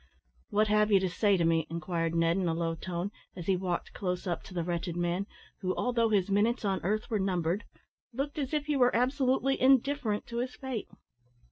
[0.49, 3.55] "What have you to say to me?" inquired Ned, in a low tone, as he
[3.55, 5.27] walked close up to the wretched man,
[5.59, 7.65] who, although his minutes on earth were numbered,
[8.11, 10.87] looked as if he were absolutely indifferent to his fate.